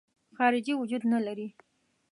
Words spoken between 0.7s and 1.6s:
وجود نه لري.